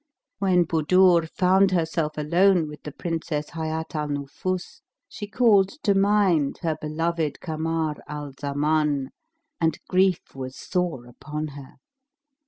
[0.39, 6.57] When Budur found herself alone with the Princess Hayat al Nufus, she called to mind
[6.63, 9.11] her beloved Kamar al Zaman
[9.59, 11.75] and grief was sore upon her.